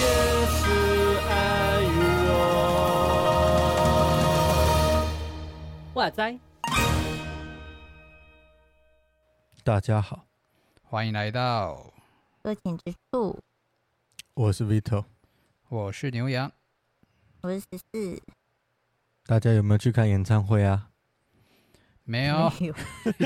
[0.00, 0.06] 也
[0.46, 0.62] 是
[1.28, 1.32] 爱
[1.96, 2.02] 我。
[5.94, 6.38] 哇塞！
[9.62, 10.26] 大家好，
[10.82, 11.92] 欢迎来到，
[12.42, 13.38] 热情之处，
[14.34, 15.04] 我是 Vito。
[15.70, 16.52] 我是牛羊，
[17.40, 18.22] 我是十四。
[19.26, 20.88] 大家有没有去看演唱会啊？
[22.06, 22.52] 没有，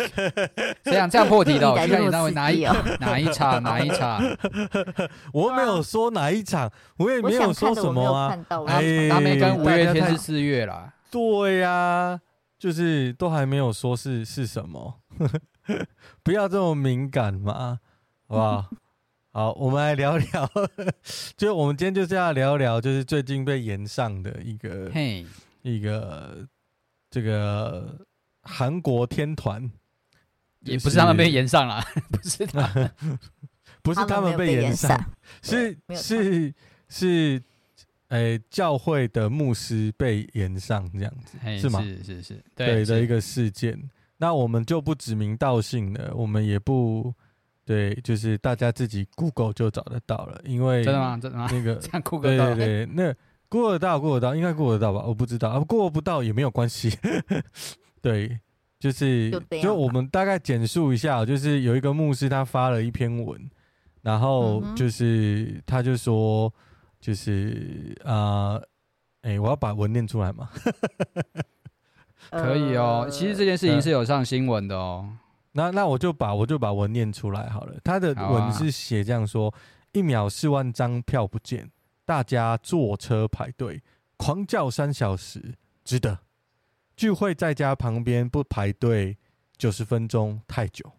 [0.84, 2.62] 这样这样破题的、 去看演唱会哪一
[3.00, 4.22] 哪一场哪一场？
[5.34, 8.38] 我没有说哪一场，我也没有说什么啊。
[8.69, 10.95] 哎，他们跟五月天是四月啦。
[11.10, 12.20] 对呀、啊，
[12.56, 15.00] 就是都还没有说是是什么，
[16.22, 17.80] 不要这么敏感嘛，
[18.28, 18.70] 好不好？
[19.33, 20.50] 好，我们来聊聊，
[21.36, 25.27] 就我们今天就是要聊聊，就是最近被延上的一个嘿，
[25.68, 26.46] 一个
[27.10, 27.98] 这个
[28.42, 29.70] 韩国天团，
[30.61, 32.91] 也不是他们被延上了， 不是他们，
[33.83, 34.98] 不是他们被延上，
[35.42, 36.55] 是是
[36.89, 37.42] 是，
[38.08, 41.83] 诶，教会的牧师被延上这样子，是吗？
[41.83, 43.78] 是是是，对的一个事件。
[44.16, 47.14] 那我们就不指名道姓了，我们也不。
[47.64, 51.19] 对，就是大家自己 Google 就找得到了，因为真的吗？
[51.19, 51.50] 真的吗？
[51.52, 53.14] 那个 Google，对对对，那
[53.48, 55.04] Google 得到，Google 得到，应该 Google 得到吧？
[55.06, 56.96] 我不知道啊，Google 不到也没有关系。
[58.02, 58.38] 对，
[58.78, 63.50] 就是就，就我们大概简述一下，就是有一个牧师他发了一篇文，
[64.02, 66.52] 然后就是、嗯、他就说，
[67.00, 68.56] 就是啊，
[69.22, 70.50] 哎、呃欸，我要把文念出来嘛？
[72.30, 75.08] 可以哦，其实这件事情是有上新闻的哦。
[75.52, 77.74] 那那我就把我就把文念出来好了。
[77.83, 79.52] 他的文是写这样说：
[79.92, 81.68] 一秒四万张票不见，
[82.09, 83.83] 大家坐车排队，
[84.17, 86.20] 狂叫三小时，值得。
[86.97, 89.19] 聚会在家旁边不排队，
[89.59, 90.91] 九十分钟太久。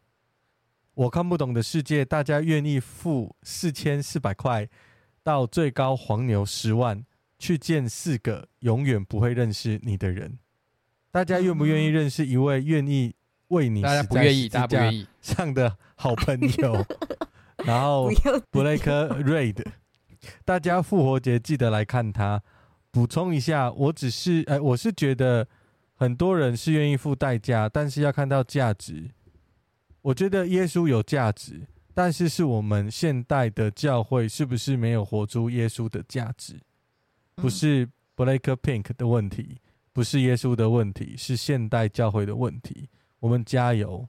[0.94, 4.70] 我看不懂的世界，大家愿意付四千四百块
[5.24, 7.04] 到最高黄牛十万
[7.40, 10.38] 去见四个永远不会认识你的人。
[11.10, 13.16] 大家愿不愿意认识一位愿意？
[13.48, 16.86] 为你，大家不愿意，大家不愿意上的好朋友，
[17.66, 18.12] 然后
[18.52, 19.66] Blake Reid，
[20.46, 22.42] 大家复活节记得来看他。
[22.92, 25.48] 补充一下，我只是，哎，我是觉得
[25.94, 29.12] 很多人是愿意付代价，但是要看到价值。
[30.02, 36.60] 我觉得耶稣有价值，但是是我们现代的教会是不是没有活出耶稣的价值？
[37.36, 39.58] 不是 Blake Pink 的问题，
[39.94, 42.90] 不是耶稣的问题，是现代教会的问题。
[43.20, 44.08] 我们加油！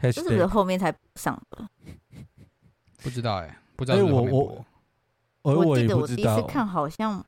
[0.00, 1.68] 这是不是后面才上的？
[3.02, 4.12] 不知道哎、欸，不知道是是。
[4.12, 4.66] 我我
[5.42, 7.24] 我我记得我第一次看好像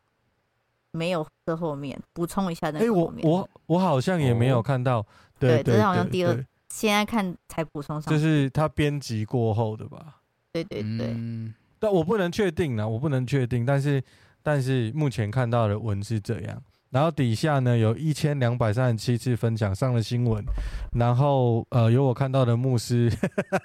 [0.91, 3.27] 没有这后面补充一下那个后面。
[3.27, 4.99] 哎，我我我好像也没有看到。
[4.99, 5.06] 哦、
[5.39, 8.12] 对，这是好像第二，现在看才补充上。
[8.12, 10.21] 就是他编辑过后的吧？
[10.53, 11.12] 对对对。
[11.15, 13.65] 嗯、但我不能确定呢，我不能确定。
[13.65, 14.03] 但是
[14.43, 16.62] 但是目前看到的文是这样。
[16.92, 20.44] 然后底下呢，有一千两百三十七次分享上了新闻，
[20.92, 23.10] 然后呃有我看到的牧师，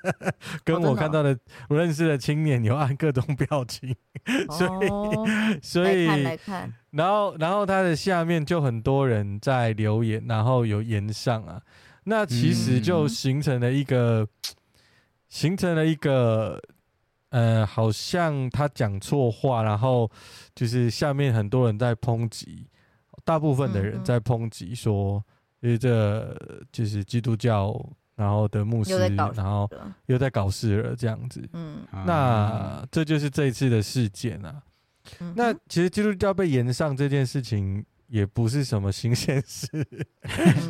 [0.63, 1.37] 跟我看到的
[1.67, 3.93] 我认识的青年有按各种表情，
[4.49, 5.27] 所以、哦、
[5.61, 6.05] 所以
[6.91, 11.61] 然后然后他的下面就很多人在留言，然后有言上啊，
[12.05, 14.27] 那其实就形成了一个、嗯、
[15.27, 16.61] 形成了一个
[17.31, 20.09] 呃好像他讲错话，然后
[20.55, 22.65] 就是下面很多人在抨击。
[23.27, 25.21] 大部分的人在抨击说，
[25.59, 26.33] 因为这
[26.71, 27.77] 就是基督教，
[28.15, 28.97] 然后的牧师，
[29.35, 29.69] 然后
[30.05, 31.45] 又在搞事了这样子。
[31.51, 34.63] 嗯，那这就是这一次的事件啊。
[35.35, 39.67] 那其实基督教被延上这件事情也不是什么新鲜事，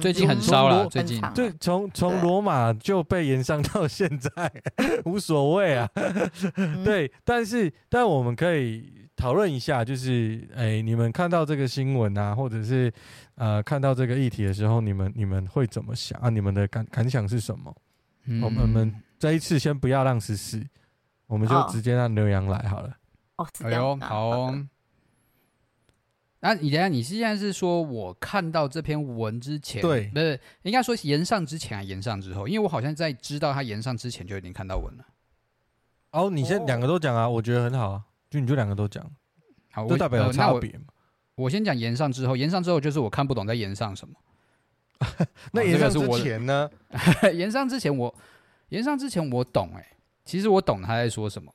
[0.01, 0.87] 最近很烧了。
[0.87, 4.51] 最近对，从从罗马就被延上到现在，
[5.05, 5.87] 无所谓啊。
[6.83, 9.06] 对，但是但我们可以。
[9.17, 12.93] 讨论一下，就是哎、欸，你们看到这个新闻啊，或者是
[13.35, 16.29] 呃看到这个议题的时候，你们你们会怎么想啊？
[16.29, 17.75] 你们的感感想是什么？
[18.25, 20.63] 嗯、我们我们这一次先不要让十四，
[21.25, 22.95] 我们就直接让刘洋来好了。
[23.37, 24.67] 哦，哎呦，好、哦。
[26.39, 32.47] 那、啊、你等下，你现在是说我看到这篇文之前，对，不是应该说延上之前还延上之后？
[32.47, 35.05] 因为我好像在知道他延上之前就已经看到文了。
[36.11, 38.03] 哦，你先两个都讲啊，我觉得很好啊。
[38.29, 39.09] 就你就两个都讲，
[39.71, 40.93] 好，就代表有差别嘛、呃。
[41.35, 44.15] 我先讲延上之后，延上之后就是我看不懂在延上什么。
[45.53, 46.69] 那 延上之前呢？
[47.33, 48.15] 延上之前我
[48.69, 51.53] 延上之前我懂哎、欸，其实我懂他在说什么，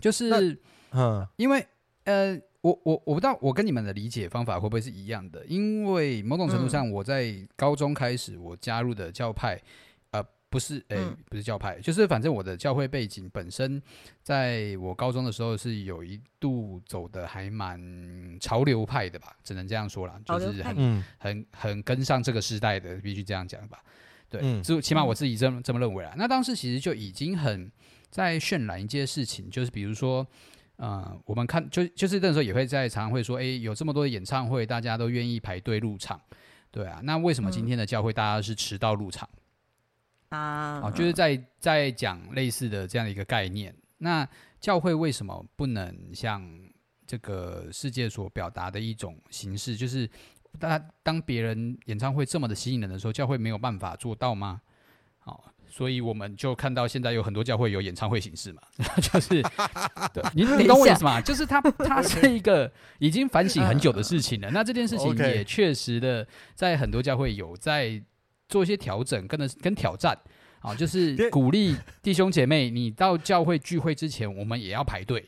[0.00, 0.60] 就是
[0.90, 1.64] 嗯，因为
[2.04, 9.62] 呃我我我不知道我跟你们的理解方法会不会是一样的，因为某种程度上，我在高中开始我加入的教派，呃，
[10.50, 13.80] 不是，哎、欸，不是教派，就是反正我的教会背景本身，
[14.22, 17.80] 在我高中的时候是有一度走的还蛮
[18.40, 23.78] 潮流派的吧，只能这样说啦，就是很很很跟上这个时代的，必须这样讲吧。
[24.28, 26.12] 对，就起码我自己这么这么认为啦。
[26.16, 27.70] 那当时其实就已经很
[28.10, 30.26] 在渲染一件事情，就是比如说。
[30.82, 36.18] 呃，我们看就就是那时候也会在常常会说，哎，有这么多的演唱会，大家都愿意排队入场，
[36.70, 39.28] 对啊，那为什么今天的教会大家是迟到入场？
[40.30, 43.74] 啊、嗯，就是在在讲类似的这样的一个概念。
[43.98, 44.26] 那
[44.58, 46.42] 教会为什么不能像
[47.06, 50.08] 这个世界所表达的一种形式，就是
[50.58, 54.60] 当当别人演唱会这么的吸引人的时候，教会没有办法做到吗？
[55.18, 55.52] 好。
[55.72, 58.60] 所以我们就看到现在有很多教会有演唱会形式嘛，
[59.00, 59.40] 就是，
[60.12, 61.20] 对，你你懂我意思吗？
[61.20, 62.68] 就是它它是一个
[62.98, 64.50] 已经反省很久的事情了。
[64.50, 66.26] 那这件事情 也确实的
[66.56, 68.02] 在很多教会有在
[68.50, 70.14] 做一些调整，跟的跟挑战
[70.60, 75.24] 啊， 就是鼓励弟兄姐妹，你到教会聚会之前，我们也要排队。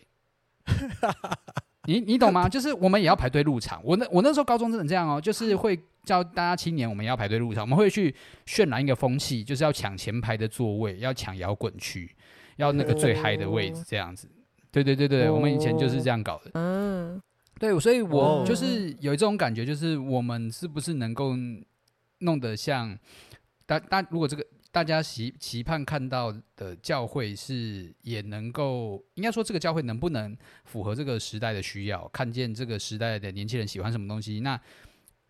[1.86, 2.48] 你你懂吗？
[2.48, 3.80] 就是我们也要排队入场。
[3.82, 7.62] 我那我那时候高中真的这样哦，就是会教大家青年，我们也要排队入场。
[7.64, 8.14] 我们会去
[8.46, 12.08] 渲染一个风气，就是要抢前排的座位，要抢摇滚区，
[12.56, 14.28] 要那个最嗨的位置，这样子。
[14.70, 16.52] 对对对对，我们以前就是这样搞的。
[16.54, 17.20] 嗯，
[17.58, 21.34] 对，所以我就是有这种感觉，就是我们是不是能够
[22.22, 22.98] 弄得像
[23.66, 24.46] 大大，如果这个。
[24.72, 30.34] 大家期期盼看到的教会是也能够，应该说这个教会能不能
[30.64, 32.08] 符合这个时代的需要？
[32.08, 34.40] 看见这个时代的年轻人喜欢什么东西？
[34.40, 34.58] 那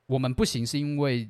[0.06, 1.28] 我们不行，是因为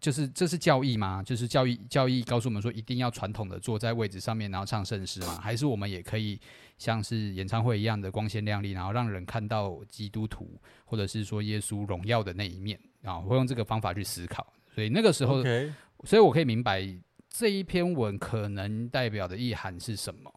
[0.00, 1.22] 就是这是教义吗？
[1.22, 5.38] 就是教义教义告诉我们说一定要传统的坐在位置上面，然后唱圣诗吗？
[5.38, 6.40] 还是我们也可以
[6.78, 12.80] 像是演唱会一样的光鲜亮丽，然后让人看到基督徒或者是说耶稣荣耀的那一面
[13.14, 13.20] 啊？
[13.20, 14.46] 会用这个方法去思考。
[14.74, 15.42] 所以那个时候。
[15.42, 15.72] Okay.
[16.04, 16.86] 所以，我可以明白
[17.30, 20.30] 这一篇文可能代表的意涵是什么。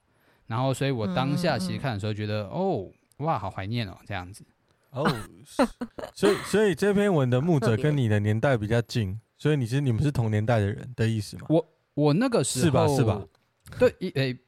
[0.48, 4.44] 然后，所以我当下其实看的时候，觉得、哦，哇，好怀念哦，这样子。
[4.92, 5.06] 哦，
[6.16, 11.48] 所以，所以这篇文的 牧者跟你的年代比较近，所以你是你们是同年代的人的意思吗？
[11.50, 12.88] 我我那个时候是吧？
[12.96, 13.22] 是吧？
[13.78, 14.40] 对，诶、欸，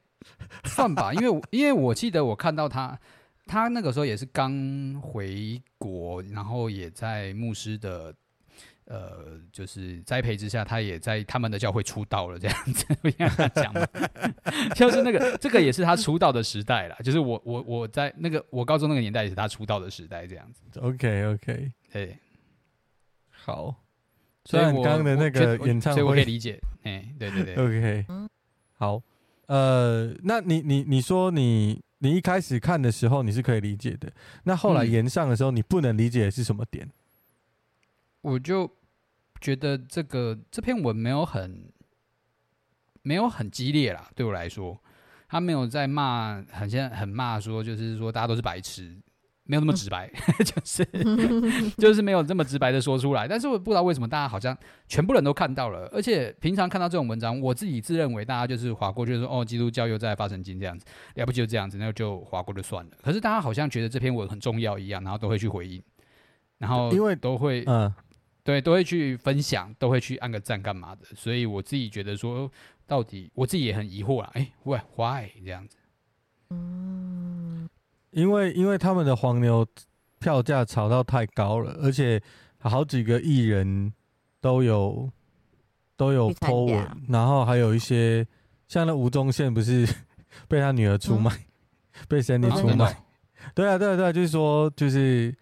[0.64, 2.98] 算吧，因为因为我记得我看到他，
[3.46, 8.14] 他那个时候也是刚回国，然后也在牧师的。
[8.86, 13.86] 呃，就是栽培之下，他也在他们的教会出道了，这样子，不应该这样讲吗？
[14.74, 16.96] 就是那个，这个也是他出道的时代啦。
[17.02, 20.80] 就是我我我在那个我高中那个年代也是他出道的时代，这样子。
[20.80, 22.18] OK OK，对，
[23.30, 23.74] 好。
[24.44, 26.60] 所以刚刚的那个演唱会，所以我可以理解。
[26.82, 28.06] 哎，对对对，OK，
[28.74, 29.00] 好。
[29.46, 34.12] 呃，那你你你说你你一开始看的时候你是可以理解的，
[34.42, 36.90] 那后来延上的时候你不能理解的是什么点？
[38.22, 38.68] 我就
[39.40, 41.72] 觉得这个这篇文没有很
[43.02, 44.76] 没有很激烈啦，对我来说，
[45.28, 48.96] 他没有在骂，很现在很骂说，就是说大家都是白痴，
[49.44, 53.26] 没有那么直白，嗯、 就是 就是没有这么直白的说出来。
[53.26, 54.56] 但是我不知道为什么大家好像
[54.86, 62.90] 全部人都看到了，而且平常看到这种文章，我自己自认为大家就是划过，就是说哦，基督教又在发神经这样子，要不就这样子，那就划过就算了。
[63.02, 65.82] 可是大家好像觉得这篇文很重要一样，然后都会去回应，
[66.58, 67.92] 然后因为都会嗯。
[68.44, 72.50] 对，都会去分享，都会去按个赞干嘛的，所以我自己觉得说，
[72.88, 75.76] 到底我自己也很疑惑啊，哎，喂，why 这样子？
[76.50, 77.68] 嗯，
[78.12, 79.66] 因为因为他们的黄牛
[80.20, 82.22] 票价炒到太高了，而且
[82.58, 83.92] 好几个艺人
[84.40, 85.10] 都有
[85.96, 88.26] 都有 po 文，然后还有一些
[88.68, 89.86] 像那吴宗宪不是
[90.48, 92.96] 被他女儿出卖，嗯、被 Sandy 出卖，哦、
[93.54, 95.36] 对啊对啊对啊，就是说就是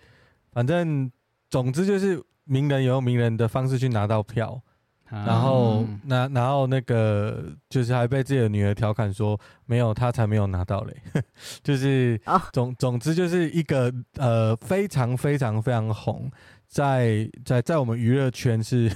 [0.52, 1.08] 反正
[1.48, 2.20] 总之就是。
[2.44, 4.69] 名人有用名人的方式去拿到票，嗯、
[5.10, 10.96] 然后拿然后那个就是还被自己的女儿调侃说没有他才没有拿到嘞，
[11.62, 12.20] 就是
[12.52, 16.30] 总总之就是一个呃非常非常非常红，
[16.66, 18.88] 在在在我们娱乐圈是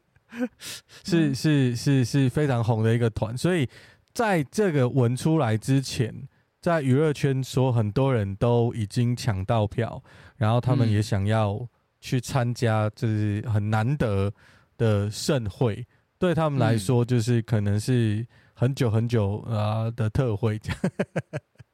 [1.04, 3.68] 是、嗯、是是是，是非常红的一个团，所以
[4.14, 6.28] 在这个文出来之前，
[6.60, 10.02] 在娱乐圈说很多人都已经抢到票，
[10.36, 11.68] 然后他们也想要。
[12.04, 14.28] 去参加就是很难得
[14.82, 15.86] 的盛会，
[16.18, 20.78] 对他们来说就是可能是很久很久啊的特惠这样。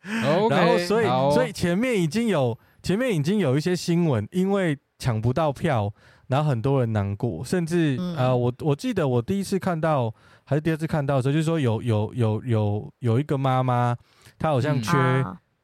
[0.04, 5.92] Okay, 然后所以所以前面已经有前面已经有一些新闻，因为抢不到票，
[6.28, 13.96] 然后很多人难过，甚至啊、呃、我我记得我第一次看到还是第二次看到的时候，就是说有有有有有一个妈妈，
[14.38, 14.92] 她好像缺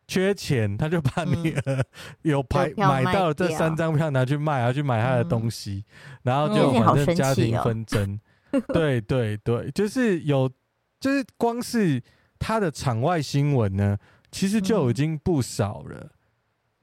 [0.07, 1.85] 缺钱，他就把你、嗯、
[2.23, 8.19] 有排买到了这三张票拿去卖，然后去买他的东西，嗯、然后就反正家庭纷争。
[8.53, 10.49] 哦、对对对，就是有，
[11.01, 12.01] 就是光是
[12.39, 13.99] 他的场外新闻呢，
[14.31, 15.99] 其实就已经不少了。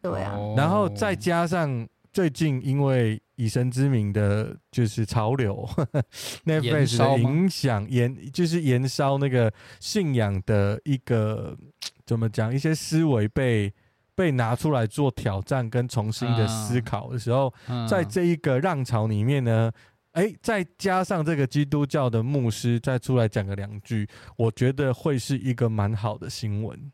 [0.02, 5.68] 嗯、对啊，然后再加上最近因为以神之名的，就是潮流，
[6.46, 11.58] Netflix 的影响，延就是延烧那个信仰的一个。
[12.04, 12.54] 怎么讲？
[12.54, 13.72] 一些思维被
[14.14, 17.54] 被拿出来做挑战跟重新的思考的时候，
[17.88, 19.72] 在这一个浪潮里面呢，
[20.12, 24.06] 哎，再加上这个基督教的牧师再出来讲个两句，
[24.36, 26.92] 我觉得会是一个蛮好的新闻。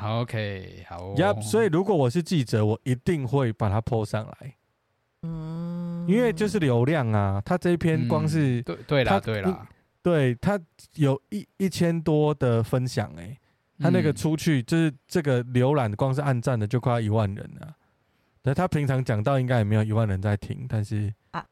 [0.00, 4.54] OK，好，Yep，所以如果我是记者，我一定会把它 po 上来。
[5.22, 9.68] 嗯，因为就是流量啊，他这一篇光是对对啦对啦，
[10.02, 10.58] 对他
[10.94, 13.36] 有一一千多的分享哎。
[13.82, 17.74] 他那个出去就是这个浏览，光是按赞的就快要一万人了。
[18.42, 21.42] 对，他平常讲到应该也没有一万人在听，但是啊，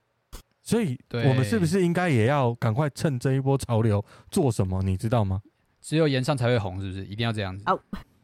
[0.62, 4.82] 所以我们是不是应该也要赶快趁这一波潮流做什么？
[4.82, 5.40] 你知道吗？
[5.80, 7.02] 只有炎上才会红，是不是？
[7.06, 7.64] 一定要这样子？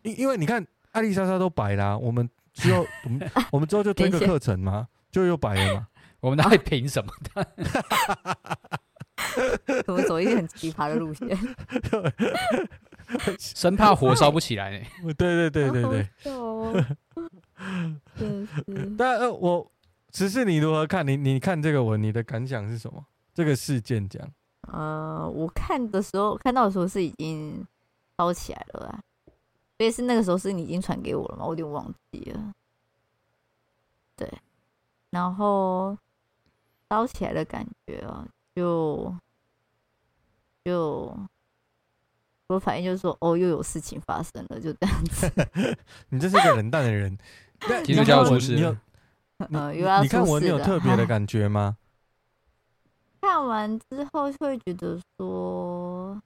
[0.03, 5.87] 因因为你看艾丽莎莎都白啦，我们之后我们我们之后就推个 课程嘛，就又白了嘛。
[6.19, 7.47] 我们哪里凭什么的？
[9.87, 11.29] 我们走一个很奇葩的路线。
[13.39, 14.85] 生怕火烧不起来呢。
[15.17, 16.09] 对对对对对。
[18.99, 19.71] 但呃，我
[20.11, 21.07] 只是你如何看？
[21.07, 23.05] 你你看这个文，你的感想是什么？
[23.33, 24.29] 这个事件这样。
[24.63, 27.65] 呃，我看的时候，看到的时候是已经
[28.19, 28.99] 烧起来了啦。
[29.79, 31.45] 所以是那个时候是你已经传给我了吗？
[31.45, 32.53] 我有点忘记了。
[34.17, 34.29] 对。
[35.15, 35.97] 然后
[36.91, 39.15] 烧起来的感觉啊，就
[40.65, 41.17] 就。
[42.49, 45.33] 我反应就是说，哦，又有事情发生了，就这样子。
[46.11, 47.17] 你这是个冷淡的人。
[47.83, 48.77] 基督教出事，你有，
[49.51, 51.79] 呃，你看我，你有特别的 感觉吗？
[53.23, 56.21] 看完之后会觉得说，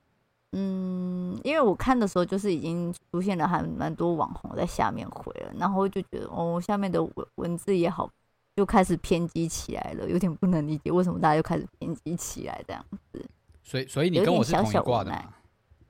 [0.50, 8.11] 嗯，因为我看的时候就是已经出现了还蛮多网红在下面回了，然后就觉得哦，下面的文文字也好，
[8.59, 13.25] 就开始偏激起来了，有点不能理解为什么大家又开始偏激起来这样子。
[13.62, 15.17] 所以，所以你跟我是同一挂的。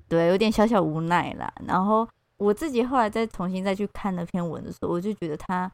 [0.07, 1.51] 对，有点小小无奈啦。
[1.67, 2.07] 然后
[2.37, 5.73] 我自己后来再重新再去看那篇文的时候，我就觉得他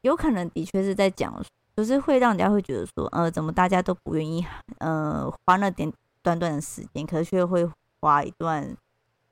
[0.00, 1.40] 有可能的确是在讲，
[1.76, 4.44] 就是会让人家会觉得说，呃，怎么大家都不愿意，
[4.78, 5.92] 呃，花那点
[6.22, 7.64] 短短的时间，可是却会
[8.00, 8.76] 花一段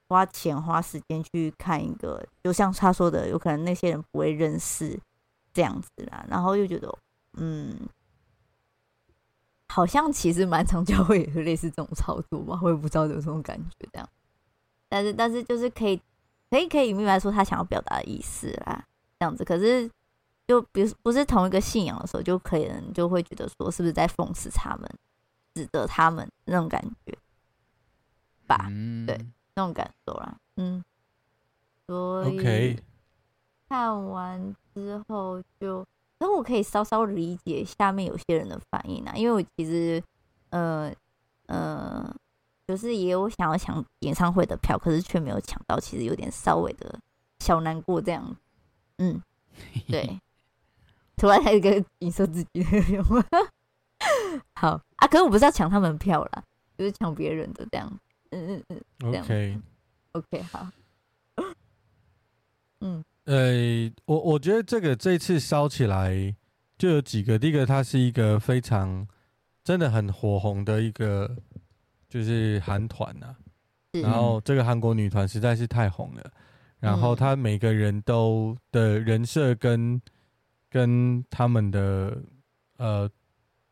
[0.08, 4.96] 花钱花时间去看一个，就像他说的，有可能那些人不会认识
[5.54, 6.26] 这样子啦。
[6.28, 6.94] 然后又觉得，
[7.38, 7.74] 嗯，
[9.68, 14.08] 好像其实蛮常教会也是类似这种操作吧，我也不知道有这种感觉这样。
[14.88, 15.96] 但是，但是就是可以，
[16.50, 18.84] 可以，可以明白说他想要表达的意思啦，
[19.18, 19.44] 这样子。
[19.44, 19.90] 可是，
[20.46, 24.88] 就比如不是同一个信仰的时候，就可能就会觉得说，是不是在讽刺他们，
[25.54, 27.16] 指责他们那种感觉
[28.46, 28.66] 吧？
[28.68, 29.18] 嗯、对，
[29.54, 30.36] 那种感受啦。
[30.56, 30.84] 嗯，
[31.88, 32.78] 所以
[33.74, 35.84] 看完之后就，
[36.20, 40.00] 那我可以稍稍理解下面有些人的反应啊，因为我其实，
[40.50, 40.92] 呃，
[41.46, 42.14] 呃。
[42.66, 46.98] 就是也有想要抢演唱会的票，可是却没有抢到，其实有点稍微的
[47.40, 48.34] 小难过这样。
[48.96, 49.20] 嗯，
[49.86, 50.18] 对。
[51.14, 53.44] 突然还有一个影射自己的。
[54.56, 56.42] 好啊，可是我不是要抢他们票啦，
[56.78, 58.00] 就是抢别人的这样。
[58.30, 59.20] 嗯嗯嗯。
[59.20, 59.60] OK。
[60.12, 60.66] OK，好。
[62.80, 63.04] 嗯。
[63.24, 66.34] 呃，我我觉得这个这次烧起来
[66.78, 69.06] 就有几个，第一个它是一个非常
[69.62, 71.36] 真的很火红的一个。
[72.06, 73.34] 就是韩团呐，
[73.90, 76.30] 然后这个韩国女团实在是太红了，
[76.78, 80.00] 然后她每个人都的人设跟
[80.70, 82.16] 跟他们的
[82.76, 83.10] 呃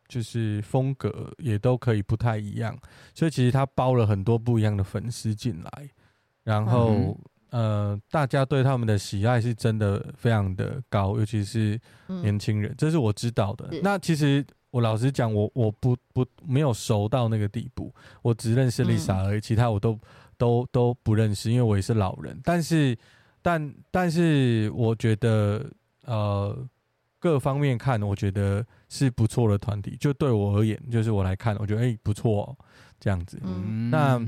[0.09, 2.77] 就是风格也都可以不太一样，
[3.13, 5.89] 所以其实她包了很多不一样的粉丝进来，
[6.43, 7.17] 然后
[7.53, 13.69] 呃大家对他们的喜爱是真的非常的高，尤其是年轻人，这是我知道的。
[13.81, 14.45] 那其实。
[14.73, 17.93] 我老实讲，我我不不没有熟到那个地步，
[18.23, 19.99] 我只认识 Lisa 而已，其他我都
[20.35, 22.35] 都都不认识，因为我也是老人。
[22.43, 22.97] 但是，
[23.43, 25.63] 但但是，我觉得
[26.05, 26.57] 呃，
[27.19, 29.95] 各方面看，我觉得是不错的团体。
[29.99, 32.57] 就对我而言，就是我来看，我觉得哎、欸、不错、哦，
[32.99, 33.39] 这样子。
[33.43, 34.19] 嗯、那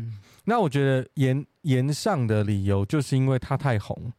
[0.45, 4.13] 那我觉得炎炎上的理由，就是因为他太红。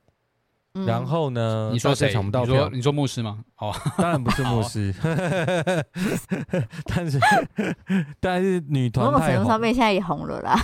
[0.85, 1.71] 然后呢？
[1.73, 2.52] 你说谁抢不到票？
[2.52, 3.42] 你说你说牧师吗？
[3.56, 4.95] 哦， 当然不是牧师，
[6.85, 7.18] 但是
[8.21, 10.54] 但是女团太红，某种程度上面现在也红了啦。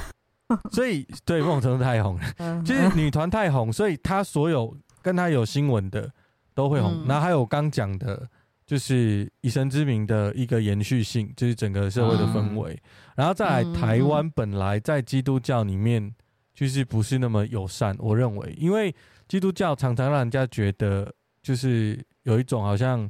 [0.70, 6.12] 所以对，某种程度太红了，就是女团太红，所以她所有跟她有新闻的
[6.54, 6.92] 都会红。
[6.92, 8.28] 嗯、然后还有刚讲的，
[8.72, 12.72] 就是以神之名的一个延续性，就是整个社会的氛围。
[12.72, 12.80] 嗯、
[13.16, 16.10] 然后再来，台湾本来在基督教里面
[16.54, 18.94] 就是不是那么友善，我认为，因为
[19.28, 21.12] 基督教常常让人家觉得
[21.42, 23.06] 就是有一种好像。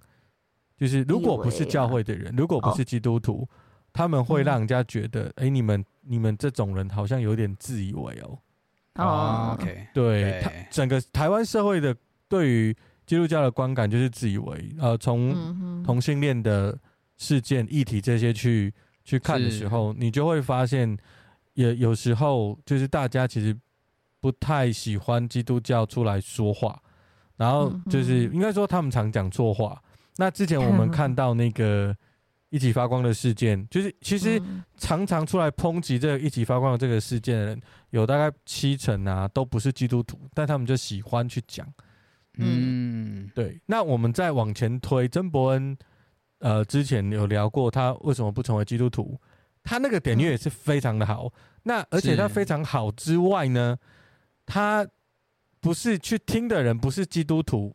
[0.75, 3.49] 就是如果不是教会的人，如果不是基督徒，
[3.93, 8.37] 他们会让人家觉得，哎，你们你们这种人好像有点自以为哦。
[8.97, 11.95] 哦，OK，对，他整个台湾社会的
[12.27, 12.77] 对于
[13.13, 16.75] 基督教的观感就是自以为，呃，从同性恋的
[17.19, 18.73] 事件议题这些去
[19.05, 20.97] 去看的时候，你就会发现，
[21.53, 23.55] 也有时候就是大家其实
[24.19, 26.81] 不太喜欢基督教出来说话，
[27.37, 29.79] 然后就是应该说他们常讲错话。
[30.17, 31.95] 那之前我们看到那个
[32.49, 34.41] 一起发光的事件，就是其实
[34.79, 41.71] 常常出来抨击这个一起发光的这个事件的人，有大概七成啊都不是基督徒，但他们就喜欢去讲。
[42.35, 43.61] 嗯，对。
[43.67, 45.77] 那我们再往前推，曾伯恩，
[46.39, 49.21] 呃，之前有聊过他为什么不成为基督徒，
[49.63, 51.33] 他那个点阅也是非常的好。
[51.65, 53.79] 那而且他非常好之外呢，
[54.47, 54.87] 他
[55.61, 57.75] 不是去听的人不是基督徒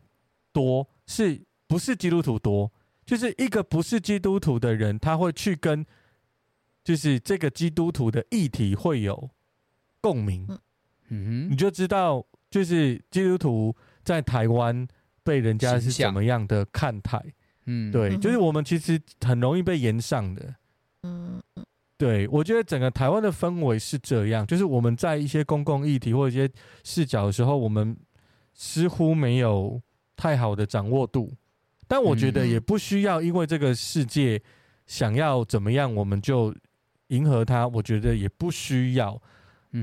[0.52, 1.42] 多，是。
[1.68, 2.72] 不是基督徒多，
[3.04, 5.84] 就是一个不是基督徒的人，他会去跟，
[6.82, 9.28] 就是这个基督徒的议题会有
[10.00, 10.46] 共鸣，
[11.10, 13.76] 嗯哼，你就知道，就是基督徒
[14.08, 14.88] 在台湾
[15.22, 17.22] 被人家是怎么样的看待，
[17.66, 20.54] 嗯，对，就是我们其实很容易被延上的，
[21.02, 21.38] 嗯，
[21.98, 26.48] 对，我觉得整个台湾的氛围是这样，就是我们在一些公共议题或一些
[26.82, 27.94] 视角的时候，我们
[28.54, 29.78] 似乎没有
[30.16, 31.30] 太好的掌握度。
[31.86, 34.40] 但我觉得也不需要，因为这个世界
[34.86, 36.54] 想要怎么样，我们就
[37.08, 37.68] 迎合它。
[37.68, 39.20] 我觉得也不需要。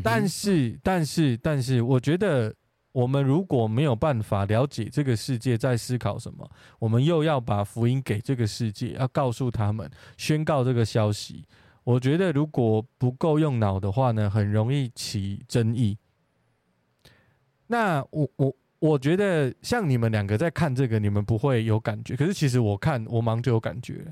[0.04, 2.52] 但是，但是，但是，我觉得
[2.96, 6.50] 我们如果没有办法了解这个世界在思考什么，
[6.80, 11.44] 我们又要把福音给这个世界，要告诉他们，宣告这个消息。
[11.84, 15.98] 我觉得如果不够用脑的话呢，很容易起争议。
[17.68, 18.56] 那我我。
[18.80, 22.16] 我觉得像你们两个在看这个，你们不会有感觉。
[22.16, 24.06] 可是其实我看我忙就有感觉。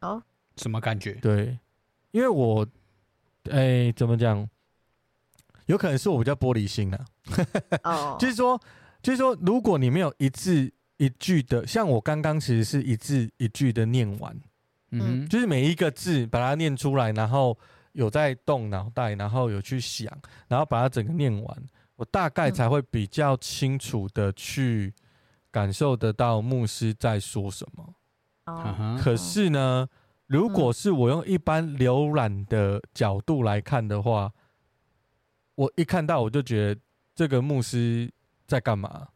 [0.00, 0.22] 哦，
[0.56, 1.12] 什么感觉？
[1.22, 1.56] 对，
[2.10, 2.66] 因为我，
[3.48, 4.46] 哎、欸，怎么讲？
[5.72, 7.04] 有可能是我比较玻璃心啊。
[7.82, 8.60] 哦， 就是说，
[9.02, 14.38] 就是说，如果你没有一字一句的，像我刚刚其实是一字一句的念完，
[14.90, 17.58] 嗯，就是每一个字把它念出来，然后
[17.92, 20.12] 有在动脑袋，然后有去想，
[20.46, 21.66] 然后把它整个念完。
[21.96, 24.92] 我大概才会比较清楚的去
[25.50, 27.94] 感受得到牧师在说什么。
[28.46, 29.88] 哦，可是呢，
[30.26, 34.32] 如果是我用一般浏览的角度来看的话，
[35.54, 36.80] 我一看到我就觉得
[37.14, 38.10] 这个牧师
[38.46, 39.08] 在干嘛？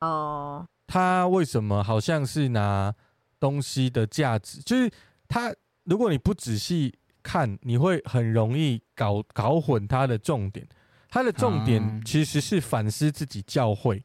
[0.00, 2.94] 哦，他为什么好像是拿
[3.38, 4.60] 东西的价值？
[4.60, 4.90] 就是
[5.28, 10.66] 他，如果你不仔细看，你会很容易搞搞混他的重点。
[11.08, 14.04] 他的重点其实是反思自己教会，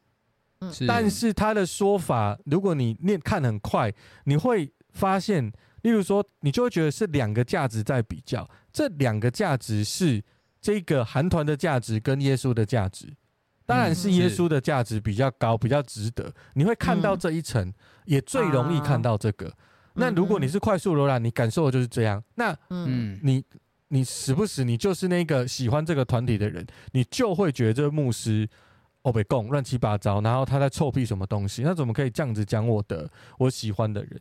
[0.60, 3.92] 嗯，但是他的说法，如果你念看很快，
[4.24, 10.22] 你会发现，例如说，你就会觉得是两个价值在比较，这两个价值是
[10.62, 13.12] 这个韩团的价值跟耶稣的价值，
[13.66, 16.32] 当然是耶稣的价值比较高，比较值得。
[16.54, 17.70] 你会看到这一层，
[18.06, 19.52] 也最容易看到这个。
[19.94, 22.24] 那如果你是快速浏览，你感受的就是这样。
[22.36, 23.44] 那嗯，你。
[23.94, 28.48] 你时不时，你就是那个喜欢这个团体的人，你就会觉得这个牧师
[29.02, 31.60] 哦被供乱七八糟，然后他在臭屁什么东西？
[31.62, 34.18] 那怎么可以这样子讲我的我喜欢的人？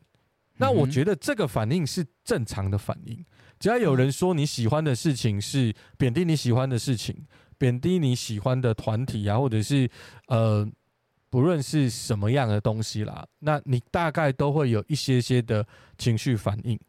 [0.62, 3.26] 那我觉得这个反应是正常的反应。
[3.60, 7.26] 只要有人说你喜欢的事情是贬低你喜欢的事情，
[7.58, 9.90] 贬低你喜欢的团体啊，或者是
[10.28, 10.68] 呃，
[11.30, 16.80] 不论是什么样的东西啦，那你大概都会有一些些的情绪反应。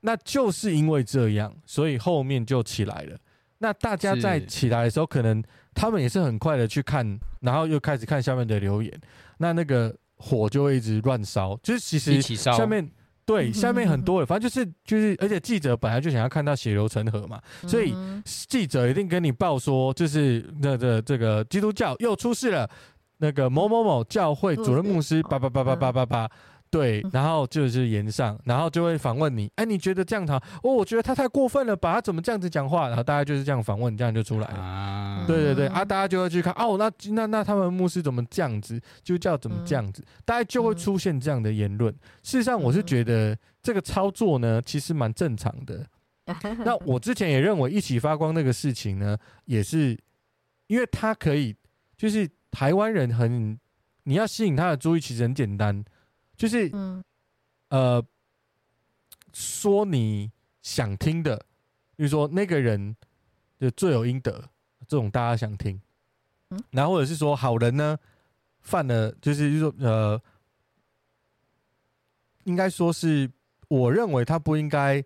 [0.00, 3.18] 那就是因为这样，所以后面就起来了。
[3.58, 5.42] 那大家在起来的时候，可能
[5.74, 9.00] 他们也是很快的去看，然后又开始看下面的留言。
[9.36, 12.86] 那那个火就会一直乱烧，就是其实下面
[13.24, 22.68] 对下面很多人，反正就是就是，而且记者本来就想要看到血流成河嘛，所以记者一定跟你报说，就是那个这个基督教又出事了，
[23.18, 26.30] 那个某某某教会主任牧师叭叭叭叭叭叭叭。
[26.70, 32.86] 对，然后就是言上，然后就会访问你，哎，你觉得这样他哦，我觉得他太过分了吧，他怎么这样子讲话？
[32.86, 34.54] 然后大家就是这样访问，这样就出来了。
[34.54, 41.92] 啊，对对对，啊，大家就会去看，哦，那那那他们牧师怎么这样子，就叫怎么这样子，大家就会出现这样的言论。
[42.22, 45.84] 事实上，我是觉得这个操作呢，其实蛮正常的。
[46.64, 49.98] 那我之前也认为一起发光那个事情呢，也是
[50.68, 51.56] 因为他可以，
[51.96, 53.58] 就是台湾人很，
[54.04, 55.84] 你要吸引他的注意，其实很简单，
[56.40, 57.04] 就是，嗯、
[57.68, 58.02] 呃，
[59.34, 61.36] 说你想听的，
[61.96, 62.96] 比如说那个人
[63.58, 64.32] 就罪有应得，
[64.88, 65.78] 这种大家想听，
[66.48, 67.98] 嗯，然后或者是说好人呢
[68.62, 70.22] 犯了，就是就是说呃，
[72.44, 73.30] 应该说是
[73.68, 75.04] 我认为他不应该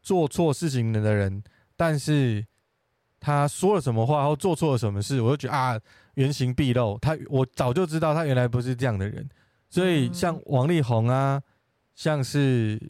[0.00, 1.42] 做错事情的人，
[1.74, 2.46] 但是。
[3.20, 5.76] 他说了什么话，或做错了什么事，我就觉得啊，
[6.14, 6.96] 原形毕露。
[7.00, 9.28] 他我早就知道他原来不是这样的人，
[9.68, 11.42] 所以像王力宏啊，
[11.94, 12.80] 像是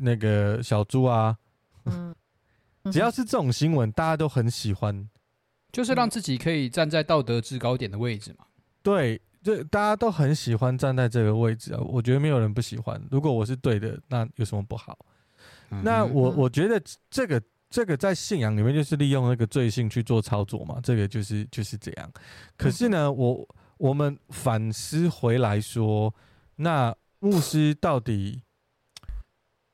[0.00, 1.36] 那个小猪啊，
[1.84, 2.14] 嗯，
[2.92, 5.08] 只要是这种新闻，大家都很喜欢，
[5.72, 8.44] 就是让自己可以站在道德制高点的位置嘛。
[8.82, 11.80] 对，这大家都很喜欢站在这个位置啊。
[11.80, 13.00] 我觉得没有人不喜欢。
[13.10, 14.98] 如果我是对的，那有什么不好？
[15.82, 17.42] 那我我觉得这个。
[17.70, 22.10] 这个在信仰里面就是利用那个罪性去做操作嘛，这个就是就是这样。
[22.56, 23.46] 可是呢，我
[23.76, 26.10] 我们反思回来说，
[26.58, 28.42] 那牧师到底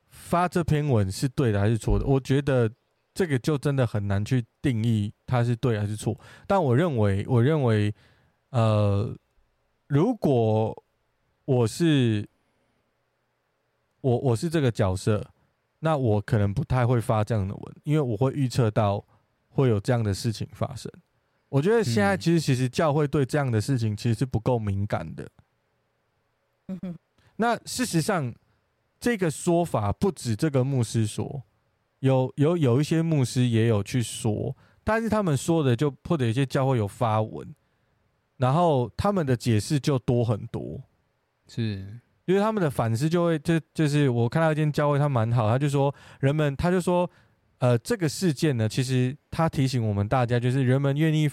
[0.09, 2.07] 发这篇文是对的还是错的？
[2.07, 2.71] 我觉得
[3.13, 6.19] 这个就真的很难去定义他是对还是错。
[6.47, 7.95] 但我认为，我认为，
[8.51, 9.15] 呃，
[9.89, 10.85] 如果
[11.45, 12.29] 我是
[14.01, 15.27] 我我是这个角色。
[15.81, 19.05] 那我可能不太会发这样的文，因为我会预测到
[19.51, 20.91] 会有这样的事情发生。
[21.51, 25.23] 我觉得现在其实其实教会对这样的事情其实是不够敏感的。
[25.25, 25.44] 嗯
[26.81, 26.95] 哼。
[27.37, 28.35] 那事实上，
[29.01, 31.43] 这个说法不止这个牧师说，
[32.01, 37.55] 有有有一些牧师也有去说，但是他们说的就或者一些教会有发文，
[38.37, 40.81] 然后他们的解释就多很多。
[41.49, 42.01] 是。
[42.27, 47.11] 因为他们的反思就会，就就是我看到一间教会，他蛮好，他就说人们，他就说，
[47.59, 51.29] 呃，这个事件呢，其实他提醒我们大家，就是人们愿意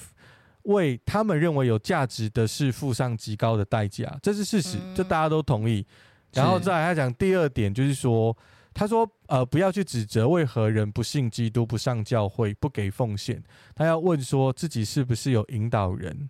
[0.63, 5.85] 为他们认为有价值的事付上极高的代价，这是事实，这大家都同意。
[6.33, 8.35] 然后再来他讲第二点，就是说，
[8.73, 13.43] 他说，呃，不要去指责为何人不信基督、不上教会、不给奉献，
[13.75, 16.29] 他要问说自己是不是有引导人。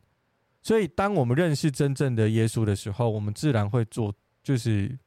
[0.62, 4.14] 所以，当我们认识真正的耶稣的时候，我们自然会做。
[4.44, 4.98] 就是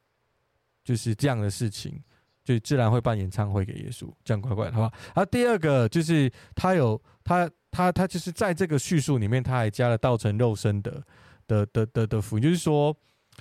[0.81, 2.01] 就是这样的事情，
[2.45, 4.97] 就自然会办演唱会给耶稣，这样乖乖的，好吧？
[5.13, 11.03] 而，第二个就是他有他他他就是在这个叙述里面，他还加了道成肉身的
[11.45, 12.95] 的的的的福音，就是说，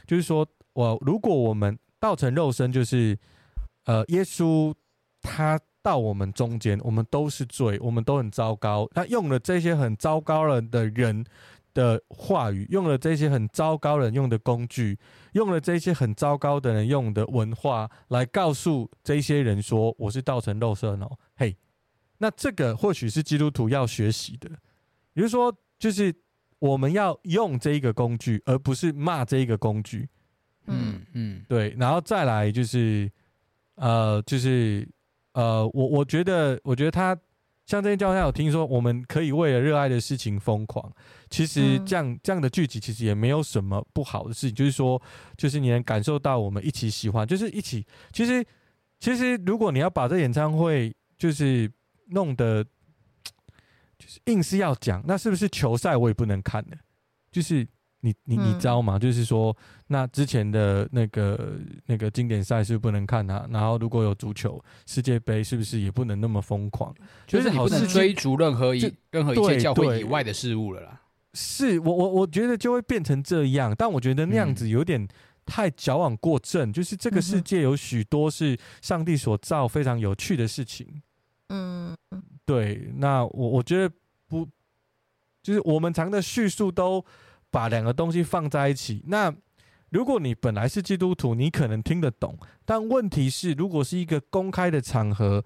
[0.05, 3.17] 就是说我如果我们道成肉身，就是
[3.85, 4.75] 呃，耶稣
[5.23, 11.25] 他到我们中间，我们都是罪，我们都很糟糕，他用了这些很糟糕了的人。
[11.75, 14.97] 的话语，用了这些很糟糕人用的工具，
[15.33, 21.57] 用了这些很糟糕的人用的文化来告诉这些人说，我是道成肉身哦，嘿，
[22.25, 24.49] 那这个或许是基督徒要学习的，
[25.13, 26.15] 也就是说，就是
[26.59, 30.09] 我们要用这一个工具，而不是骂这一个工具，
[30.67, 33.11] 嗯嗯，对，然后再来就是，
[33.75, 34.89] 呃，就是
[35.35, 37.15] 呃，我我觉得，我觉得他。
[37.67, 40.93] 像这些教会，有听说我们可以为了热爱的事情疯狂。
[41.31, 45.01] 其实这样这样的聚集其实也没有什么不好的事情，就是说，
[45.39, 47.87] 就是你能感受到我们一起喜欢，就是一起。
[48.13, 48.45] 其实
[49.01, 51.71] 其实如果你要把这演唱会就是
[52.07, 52.65] 弄得，
[53.99, 56.77] 就是硬是要讲，那是不是球赛我也不能看呢？
[57.31, 57.67] 就是。
[58.05, 58.99] 你你你知道吗？
[58.99, 63.49] 嗯、就是说，那之前的那个那个经典赛是不能看啊。
[63.51, 66.95] 然后如果有足球世界杯，是不是也不能那么疯狂？
[67.27, 71.01] 就是你不能追逐任何一任何一切教会以外的事物了啦。
[71.33, 75.09] 是我我我觉得就会变成这样，但我觉得那样子有点
[75.47, 76.69] 太矫枉过正。
[76.69, 81.01] 嗯、就是这个世界有许多是上帝所造非常有趣的事情。
[81.55, 82.91] 嗯，对。
[82.97, 83.95] 那我我觉得
[84.27, 84.49] 不，
[85.43, 87.05] 就是我们常的叙述都。
[87.55, 89.33] 把两个东西放在一起，那
[89.91, 92.37] 如果你本来是基督徒，你可能听得懂。
[92.65, 95.45] 但问题是，如果是一个公开的场合，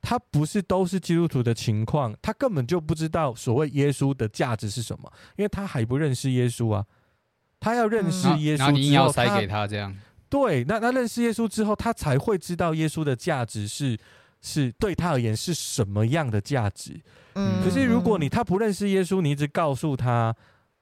[0.00, 6.84] 他不是都是基督徒的情况，他根本就不知道所谓耶稣的价值是什么，因为他还不认识耶稣啊。
[7.60, 9.96] 他要认识耶稣之后，嗯、你要塞给他这样。
[10.28, 13.96] 对，那他认识耶稣之后，他才会知道耶稣的价值是
[14.44, 17.00] 是对他而言是什么样的价值。
[17.32, 20.36] 嗯，可是如果你他不认识耶稣，你一直告诉他。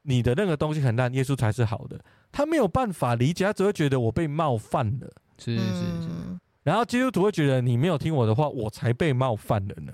[0.05, 1.97] 你的那个东西很烂，耶稣才是好的。
[2.33, 5.09] 他没有办法理解，他只会觉得我被冒犯了。
[5.39, 6.09] 是是是。
[6.65, 9.93] 然后基督徒会觉得你没有听我的话，我才被冒犯了呢。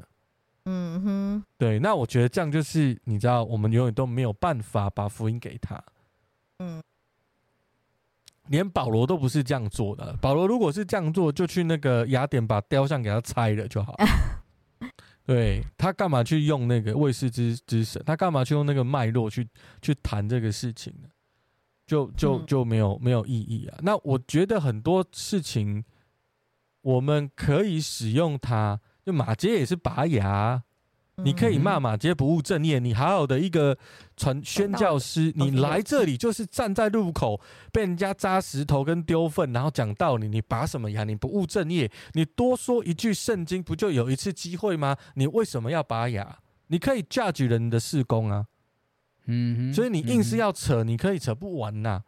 [0.65, 1.45] 嗯哼。
[1.59, 5.79] 对，那我觉得这样就是你知道，我们永远都没有办法把福音给他。
[6.61, 6.83] 嗯。
[8.49, 10.17] 连保罗都不是这样做的。
[10.21, 13.97] 保罗如果是这样做，就去那个雅典把雕像给他拆了就好。
[15.25, 18.03] 对，他干嘛去用那个卫士之之神？
[18.07, 19.47] 他干嘛去用那个脉络去
[19.83, 21.09] 去谈这个事情呢？
[21.87, 23.79] 就就就没有没有意义啊。
[23.83, 25.85] 那我觉得很多事情
[26.81, 30.63] 我们可以使用它，就马杰也是拔牙。
[31.25, 33.77] 你可以骂马街不务正业，你好好的一个
[34.17, 37.41] 传宣教师，你来这里就是站在路口
[37.73, 41.05] 被人家扎石头跟丢粪，然后讲道理，你拔什么牙？
[41.05, 44.97] 你不务正业，你多说一句圣经，不就有一次机会吗？
[45.15, 46.39] 你为什么要拔牙？
[46.69, 48.47] 你可以 judge 人的事工啊，
[49.27, 52.03] 嗯，所以你硬是要扯，你可以扯不完呐，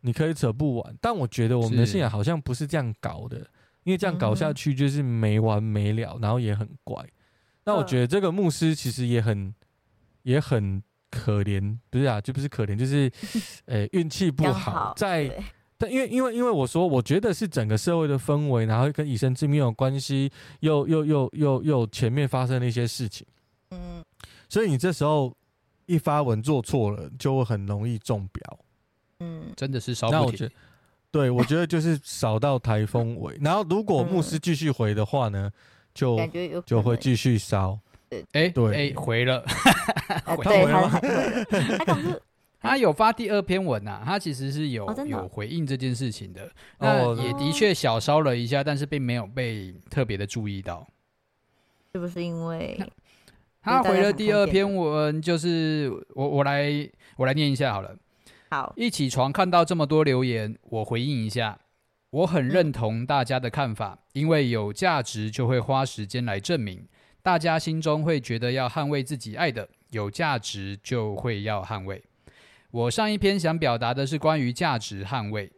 [0.00, 0.96] 你可以扯不完。
[1.00, 3.38] 但我觉得我们的信仰好像不是这样搞的，
[3.82, 7.04] 因为这样搞下去就是没完没了，然后也很怪。
[7.64, 9.54] 那我觉得这个牧师其实也很
[10.22, 13.10] 也很可怜，不是啊，就不是可怜，就是
[13.66, 15.42] 呃运气不好，在
[15.76, 23.26] 但因为因为因为我说，我觉得是整个社会的氛围，然后跟以身之命有关系，又又又又又前面发生了一些事情，
[23.70, 24.04] 嗯，
[24.48, 25.34] 所以你这时候
[25.86, 28.58] 一发文做错了，就会很容易中标，
[29.20, 30.20] 嗯，真的是烧不停。
[30.20, 30.52] 那我觉得，
[31.10, 35.50] 对，我觉得就是扫到台风尾， 然后如果牧师继续回的话呢？
[36.00, 37.78] 就就会继续烧，
[38.32, 39.44] 哎，对，哎，回了，
[40.24, 41.00] 回了吗？
[42.62, 50.86] 他有发第二篇文呐，他其实是有有回应这件事情的，那也的确小烧了一下，但是并没有被特别的注意到，
[51.94, 52.78] 是不是因为
[53.62, 55.22] 他回了第二篇文？
[55.22, 56.70] 就是我我来
[57.16, 57.96] 我来念一下好了，
[58.50, 61.58] 好，一起床看到这么多留言，我回应一下。
[62.10, 66.86] 我很认同大家的看法，因为有价值就会花时间来证明。
[67.22, 72.02] 大家心中会觉得要捍卫自己爱的，有价值就会要捍卫。
[72.72, 75.52] 我上一篇想表达的是关于价值捍卫。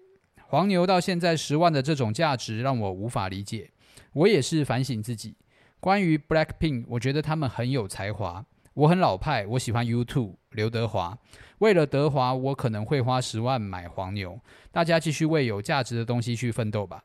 [0.49, 3.71] 黄牛到现在十万的这种价值让我无法理解。
[4.13, 5.35] 我也是反省自己。
[5.81, 8.45] 关于 Blackpink，我觉得他们很有才华。
[8.75, 11.19] 我很老派，我喜欢 YouTube，刘德华。
[11.59, 14.41] 为了德华，我可能会花十万买黄牛。
[14.71, 17.05] 大家继续为有价值的东西去奋斗吧，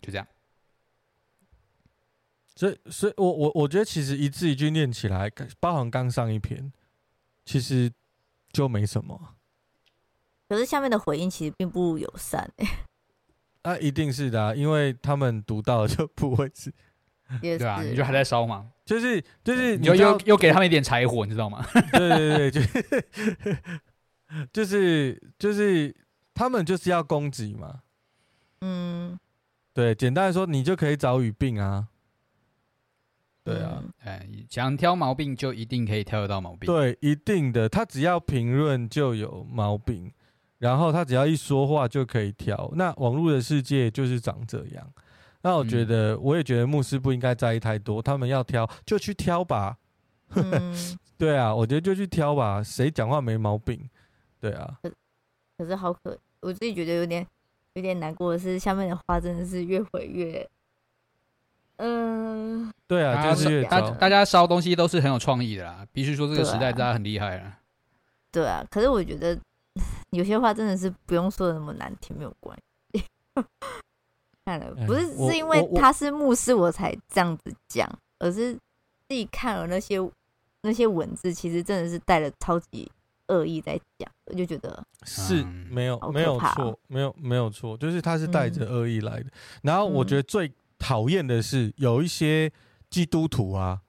[0.00, 0.26] 就这样。
[2.54, 6.72] 所以，所以我我我觉得其实一字一句念起来，包含刚上一篇，
[7.44, 7.90] 其实
[8.52, 9.36] 就没什么。
[10.48, 12.66] 可是下面的回应其实并不友善诶。
[13.64, 16.72] 那、啊、一定是的、啊，因为他们读到就不会是。
[17.40, 18.68] 对啊，你就还在烧吗？
[18.84, 21.64] 就是就是，你又又又给他们一点柴火，你知道吗？
[21.92, 23.56] 对对对，
[24.50, 25.94] 就 就是就是
[26.34, 27.80] 他们就是要攻击嘛。
[28.60, 29.18] 嗯，
[29.72, 31.88] 对，简单来说，你就可以找语病啊。
[33.44, 36.66] 对啊，哎，想挑毛病就一定可以挑得到毛病。
[36.66, 40.12] 对，一定的，他只要评论就有毛病，
[40.58, 42.70] 然后他只要一说话就可以挑。
[42.76, 44.92] 那网络的世界就是长这样。
[45.42, 48.00] 那我觉得，我也觉得牧师不应该在意太多。
[48.00, 49.76] 他们要挑，就去挑吧。
[50.34, 50.74] 嗯、
[51.18, 52.62] 对啊，我觉得就去挑吧。
[52.62, 53.88] 谁讲话没毛病？
[54.40, 54.78] 对啊。
[54.82, 54.90] 可，
[55.58, 57.26] 可是好可，我自己觉得有点
[57.74, 60.48] 有点难过的是，下面的话真的是越回越……
[61.76, 65.84] 嗯、呃，对啊，就是越大大家烧东西都是很有创意的啦。
[65.92, 67.58] 必须说这个时代大家很厉害了。
[68.30, 69.36] 对啊，可是我觉得
[70.10, 72.56] 有些话真的是不用说的那么难听，没有关
[72.92, 73.04] 系。
[74.44, 78.54] 看了不是是因为他是牧师我才这样子讲，而是
[79.08, 79.98] 自己看了那些
[80.62, 82.90] 那些文字，其实真的是带了超级
[83.28, 89.26] 恶意在讲，我就觉得是没有没有错，没有没有错，就是他是带着恶意来的。
[89.62, 92.50] 然后我觉得最讨厌的是有一些
[92.90, 93.80] 基督徒啊，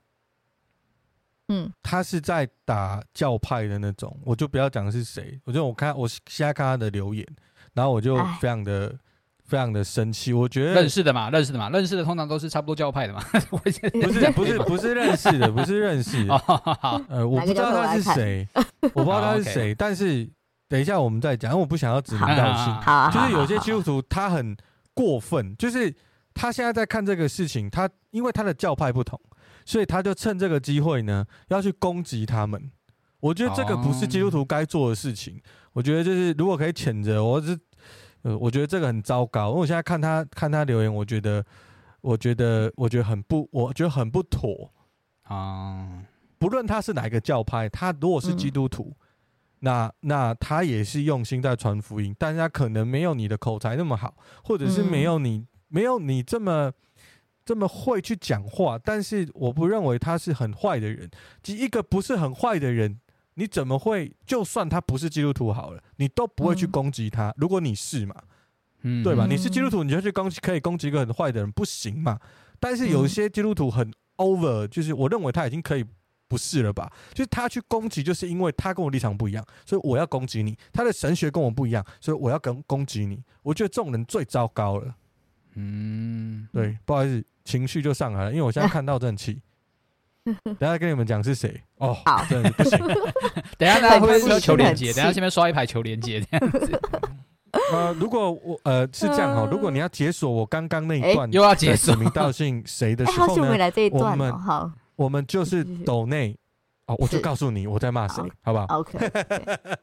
[1.48, 7.28] 嗯，他是在打教派的那种，我就不要讲是谁，我就我看我现在看他的留言，
[7.74, 8.96] 然后我就非常的。
[9.54, 13.22] 非常的生气，我觉得认识的嘛，认识的嘛，认识的通常都是差不多教派的嘛。
[13.52, 16.34] 不是不是不是认识的，不是认识的。
[17.08, 18.48] 呃，我不知道他是谁，
[18.82, 19.76] 我不知道他是谁。
[19.76, 20.28] 但是
[20.68, 23.14] 等一下我们再讲，因为我不想要指名道姓。
[23.14, 24.58] 就是有些基督徒他很
[24.96, 25.94] 过分，就是
[26.34, 29.22] 他现在在看这个事情，他因为他的教派不同，
[29.66, 32.72] 所以他就趁这个机会呢要去攻击他们。
[33.20, 35.40] 我觉得这个不是基督徒该做的事情。
[35.74, 37.56] 我觉得就是如果可以谴责，我是。
[38.24, 41.46] 呃，我觉得这个很糟糕，因为我现在看他看他留言，我觉得，
[42.02, 44.72] 我觉得，我觉得很不，我觉得很不妥
[45.24, 46.06] 啊。
[46.38, 49.06] 不论他是哪一个教派，他如果是基督徒，嗯、
[49.60, 56.72] 那那他也是用心在传福音，但是他可能没有你的口才那么好，或者是没有你、嗯、没有你这么
[57.46, 58.78] 这么会去讲话。
[58.78, 61.10] 但是我不认为他是很坏的人，
[61.42, 63.00] 即一个不是很坏的人。
[63.36, 64.14] 你怎么会？
[64.26, 67.30] 就算他不是基督徒好了，你都不会去攻击他。
[67.30, 68.16] 嗯、如果你是嘛，
[68.82, 69.26] 嗯，对吧？
[69.28, 72.20] 你是基督徒，你就去攻击，可以攻击一个很坏的人，不行嘛？
[72.60, 75.86] 但是有一些基督徒很 over，就是我认为他已经可以
[76.28, 76.92] 不是了吧？
[77.14, 80.58] 就是他去攻击，就是因为他跟我立场不一样，所以我要攻击你。
[80.72, 83.24] 他的神学跟我不一样，所以我要跟攻击你。
[83.42, 84.96] 我觉得这种人最糟糕了。
[85.56, 89.42] 嗯，对，不好意思，情绪就上来了，因为我现在 看到正气。
[90.58, 92.80] 等下跟你们讲是谁哦，好，真的不行。
[93.58, 94.92] 等下大家会不会说求连接？
[94.94, 96.80] 等下前面刷一排求连接这样子。
[97.72, 103.72] 呃，如果我呃是这样哈，如果你要解锁我刚刚那一段，又要解锁指名道姓谁的时候呢？
[103.92, 106.36] 我们好，我们就是抖内
[106.88, 108.98] 哦，我就告诉你我在骂谁，好不好？OK，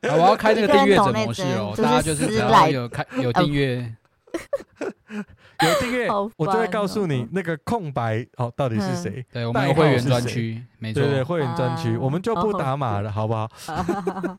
[0.03, 3.95] 我要开这个订阅者模式哦，大家就是只要有开有订阅。
[5.63, 9.25] 有订阅，我就会告诉你那个空白哦，到底是谁？
[9.33, 13.49] 对，我们有会员专区，没错，对对，会员专区，我们就不打码了，好不好？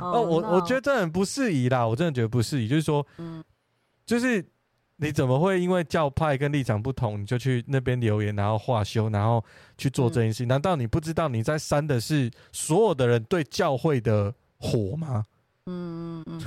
[0.00, 2.68] 哦，我我觉得这很不适宜啦，我真的觉得不适宜。
[2.68, 3.06] 就是说，
[4.04, 4.44] 就是
[4.96, 9.42] 你怎么会因为教派跟立场不同，你就去那边留言，然后化修，然后
[9.78, 10.44] 去做这件事？
[10.46, 15.24] 难道你不知道你在删的是所有的人对教会的火吗？
[15.66, 16.42] 嗯嗯嗯。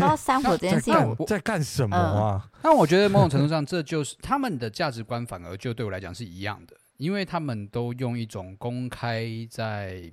[0.00, 2.50] 要煽火这件事情，在干什么啊？
[2.62, 10.10] 那我觉得某种程度上，这就是他们的价值观，反而就对我来讲是一样的，因为他们都用一种公开在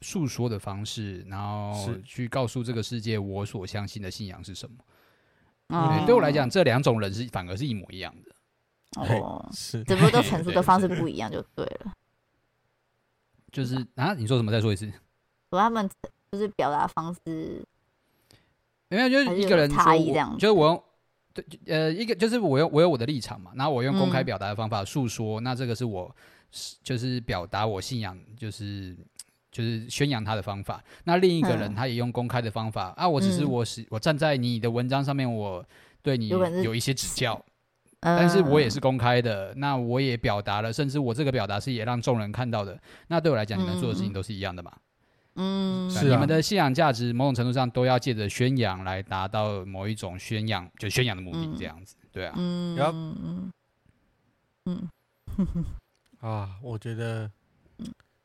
[0.00, 4.76] 诉说的方式，然后去告诉这个世界我所相信的信仰是什么。
[5.68, 9.02] 对，对我来讲，这两种人是反而是一模一样的。
[9.02, 11.92] 哦，是，只不过都陈述的方式不一样就对了。
[13.52, 14.50] 就是啊，你说什么？
[14.50, 14.90] 再说一次。
[15.50, 15.88] 说他们
[16.30, 17.62] 就是表达方式。
[18.88, 20.82] 没有，就是一个人说我，就是我用
[21.34, 26.14] 对呃一个就是我用我有我的立场嘛，然后我用公开表达的方法诉说，嗯、那这个是我
[26.82, 28.96] 就是表达我信仰，就是
[29.52, 30.82] 就是宣扬他的方法。
[31.04, 35.62] 那另一个人他也用公开的方法、嗯、啊，我只是我是我站在你的文章上面，我
[36.00, 37.34] 对你有一些指教，
[38.00, 42.80] 嗯、但是我也是公开的，那我也表达了，甚至我这个表达是也让众人看到的。
[43.08, 44.72] 那对我来讲，你们做的事情都是一样的嘛。
[44.74, 44.80] 嗯
[45.38, 53.52] 嗯，是、啊、你们的信仰价值，某种程度上都要借着宣扬来达到某一种宣扬，就宣扬的目的，这样子，嗯、对啊，嗯嗯。
[54.66, 54.88] 嗯
[55.38, 55.64] 嗯，
[56.20, 57.30] 啊，我觉得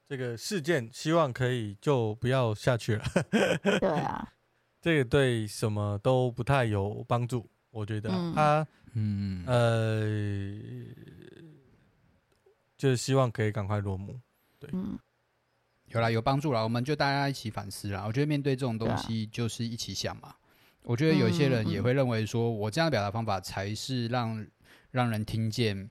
[0.05, 3.05] 这个事件希望可以就不要下去了，
[3.79, 4.27] 对啊，
[4.81, 8.09] 这个对什么都不太有帮助，我觉得。
[8.33, 9.45] 他，嗯。
[9.47, 10.01] 呃，
[12.75, 14.19] 就是希望可以赶快落幕，
[14.59, 14.69] 对。
[14.73, 14.99] 嗯
[15.93, 18.03] 有啦，有帮助啦，我们就大家一起反思啦。
[18.07, 20.29] 我觉得面对这种东西，就是一起想嘛。
[20.29, 20.35] 啊、
[20.81, 24.45] 我觉得有些人也会认为说，我这样的表达方法才是让
[24.89, 25.89] 让人听见。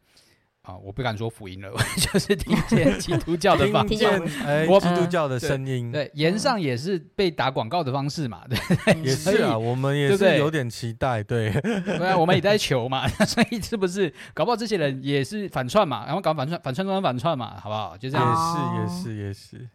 [0.63, 4.09] 啊，我不敢说福音了， 就是听见 基督教的方，听见
[4.47, 5.91] 哎，基督教的声音。
[5.91, 17.97] 对，言上也是被打广告的方式嘛，对，也是啊，我们也是有点期待，对，对啊，我们也在求嘛， 所以是不是搞不好这些人也是反串嘛，然后搞反串，反串中的反串嘛，好不好？
[17.97, 19.69] 就这样，也是，也是，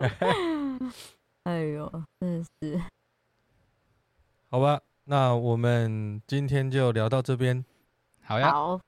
[0.00, 0.12] 也是。
[1.44, 2.80] 哎呦，真是。
[4.50, 7.64] 好吧，那我们今天就聊到这边，
[8.24, 8.50] 好呀。
[8.50, 8.80] 好，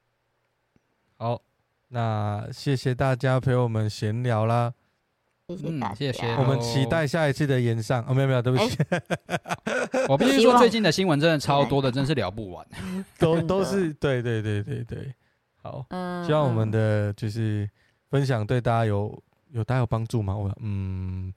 [1.88, 4.72] 那谢谢大家陪我们闲聊啦。
[5.48, 6.34] 谢谢大家，谢谢。
[6.36, 8.02] 我们期待下一次的演上。
[8.08, 8.78] 哦，没有没有，对不起。
[10.08, 12.66] 我必须说，最近的新闻真的超多的，真是聊不完。
[13.18, 15.14] 都都是对对对对对。
[15.62, 15.84] 好，
[16.26, 17.68] 希望我们的就是
[18.08, 20.34] 分享对大家有有大家有帮助吗？
[20.34, 21.32] 我嗯，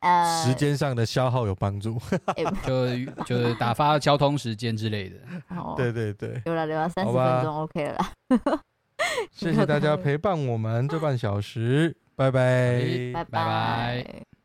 [0.00, 1.98] 呃时间上的消耗有帮助，
[2.66, 5.16] 就就是打发交通时间之类的。
[5.76, 7.98] 对对对，留了留了三十分钟，OK 了。
[9.30, 14.41] 谢谢大家陪伴我们这半小时，拜拜，拜拜。